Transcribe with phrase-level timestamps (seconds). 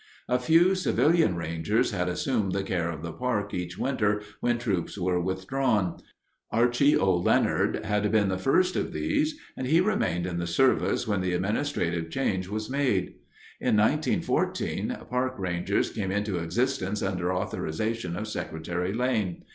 [0.27, 4.97] A few civilian rangers had assumed the care of the park each winter when troops
[4.97, 5.97] were withdrawn.
[6.49, 7.15] Archie O.
[7.17, 11.33] Leonard had been the first of these and he remained in the service when the
[11.33, 13.13] administrative change was made.
[13.59, 19.43] In 1914 "park rangers" came into existence under authorization of Secretary Lane.